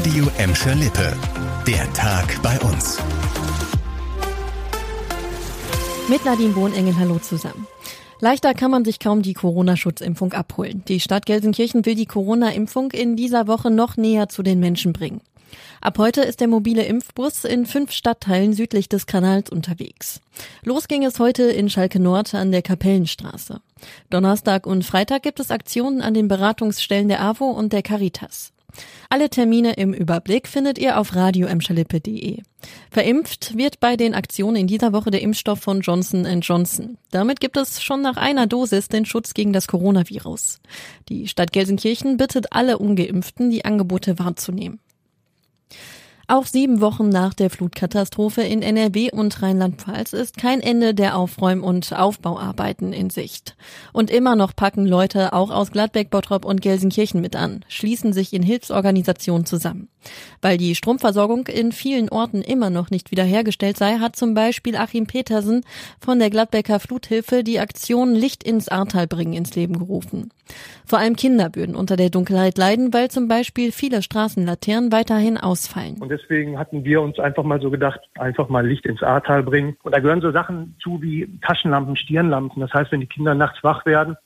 [0.00, 1.14] Radio Emscher Lippe.
[1.66, 2.96] Der Tag bei uns.
[6.08, 7.66] Mit Nadine Bohnengel, hallo zusammen.
[8.18, 10.82] Leichter kann man sich kaum die Corona-Schutzimpfung abholen.
[10.88, 15.20] Die Stadt Gelsenkirchen will die Corona-Impfung in dieser Woche noch näher zu den Menschen bringen.
[15.82, 20.22] Ab heute ist der mobile Impfbus in fünf Stadtteilen südlich des Kanals unterwegs.
[20.64, 23.60] Los ging es heute in Schalke Nord an der Kapellenstraße.
[24.08, 28.54] Donnerstag und Freitag gibt es Aktionen an den Beratungsstellen der AWO und der Caritas.
[29.08, 32.42] Alle Termine im Überblick findet ihr auf radioemschalippe.de.
[32.90, 36.98] Verimpft wird bei den Aktionen in dieser Woche der Impfstoff von Johnson Johnson.
[37.10, 40.60] Damit gibt es schon nach einer Dosis den Schutz gegen das Coronavirus.
[41.08, 44.80] Die Stadt Gelsenkirchen bittet alle Ungeimpften, die Angebote wahrzunehmen.
[46.30, 51.64] Auch sieben Wochen nach der Flutkatastrophe in NRW und Rheinland-Pfalz ist kein Ende der Aufräum-
[51.64, 53.56] und Aufbauarbeiten in Sicht.
[53.92, 58.32] Und immer noch packen Leute auch aus Gladbeck, Bottrop und Gelsenkirchen mit an, schließen sich
[58.32, 59.88] in Hilfsorganisationen zusammen.
[60.40, 65.06] Weil die Stromversorgung in vielen Orten immer noch nicht wiederhergestellt sei, hat zum Beispiel Achim
[65.06, 65.64] Petersen
[66.00, 70.30] von der Gladbecker Fluthilfe die Aktion Licht ins Ahrtal bringen ins Leben gerufen.
[70.86, 76.00] Vor allem Kinder würden unter der Dunkelheit leiden, weil zum Beispiel viele Straßenlaternen weiterhin ausfallen.
[76.20, 79.76] Deswegen hatten wir uns einfach mal so gedacht, einfach mal Licht ins Ahrtal bringen.
[79.82, 82.60] Und da gehören so Sachen zu wie Taschenlampen, Stirnlampen.
[82.60, 84.16] Das heißt, wenn die Kinder nachts wach werden,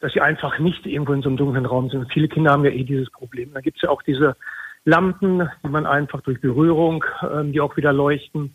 [0.00, 2.12] dass sie einfach nicht irgendwo in so einem dunklen Raum sind.
[2.12, 3.52] Viele Kinder haben ja eh dieses Problem.
[3.54, 4.36] Da gibt es ja auch diese
[4.84, 8.52] Lampen, die man einfach durch Berührung, ähm, die auch wieder leuchten.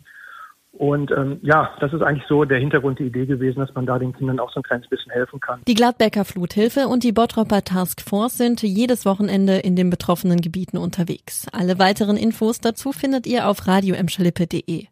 [0.72, 3.98] Und ähm, ja, das ist eigentlich so der Hintergrund, die Idee gewesen, dass man da
[3.98, 5.62] den Kindern auch so ein kleines bisschen helfen kann.
[5.66, 10.78] Die Gladbecker Fluthilfe und die Bottropper Task Force sind jedes Wochenende in den betroffenen Gebieten
[10.78, 11.46] unterwegs.
[11.52, 14.86] Alle weiteren Infos dazu findet ihr auf radioemschalippe.de.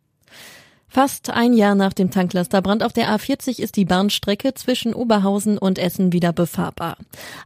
[0.90, 5.78] Fast ein Jahr nach dem Tanklasterbrand auf der A40 ist die Bahnstrecke zwischen Oberhausen und
[5.78, 6.96] Essen wieder befahrbar.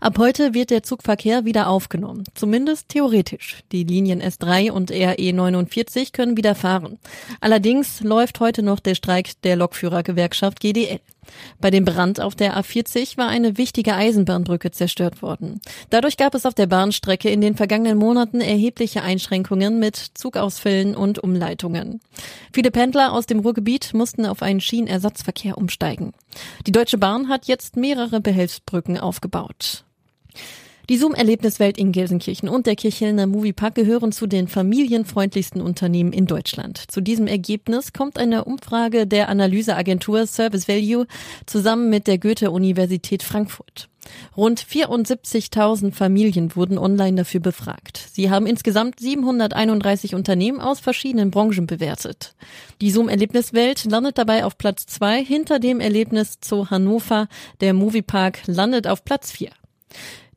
[0.00, 3.64] Ab heute wird der Zugverkehr wieder aufgenommen, zumindest theoretisch.
[3.72, 6.98] Die Linien S3 und RE 49 können wieder fahren.
[7.40, 11.00] Allerdings läuft heute noch der Streik der Lokführergewerkschaft GDL.
[11.60, 15.60] Bei dem Brand auf der A40 war eine wichtige Eisenbahnbrücke zerstört worden.
[15.90, 21.18] Dadurch gab es auf der Bahnstrecke in den vergangenen Monaten erhebliche Einschränkungen mit Zugausfällen und
[21.18, 22.00] Umleitungen.
[22.52, 26.12] Viele Pendler aus dem Ruhrgebiet mussten auf einen Schienenersatzverkehr umsteigen.
[26.66, 29.84] Die Deutsche Bahn hat jetzt mehrere Behelfsbrücken aufgebaut.
[30.88, 36.82] Die Zoom-Erlebniswelt in Gelsenkirchen und der Kirchhellner Moviepark gehören zu den familienfreundlichsten Unternehmen in Deutschland.
[36.90, 41.06] Zu diesem Ergebnis kommt eine Umfrage der Analyseagentur Service Value
[41.46, 43.88] zusammen mit der Goethe-Universität Frankfurt.
[44.36, 48.08] Rund 74.000 Familien wurden online dafür befragt.
[48.12, 52.34] Sie haben insgesamt 731 Unternehmen aus verschiedenen Branchen bewertet.
[52.80, 57.28] Die Zoom-Erlebniswelt landet dabei auf Platz zwei hinter dem Erlebnis zu Hannover.
[57.60, 59.50] Der Moviepark landet auf Platz vier.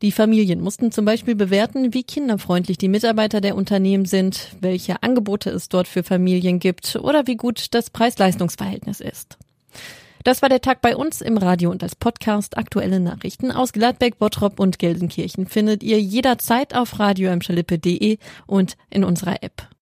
[0.01, 5.49] Die Familien mussten zum Beispiel bewerten, wie kinderfreundlich die Mitarbeiter der Unternehmen sind, welche Angebote
[5.49, 9.37] es dort für Familien gibt oder wie gut das Preis-Leistungs-Verhältnis ist.
[10.25, 12.57] Das war der Tag bei uns im Radio und als Podcast.
[12.57, 18.17] Aktuelle Nachrichten aus Gladbeck, Bottrop und Gelsenkirchen findet ihr jederzeit auf radioemschalippe.de
[18.47, 19.69] und in unserer App.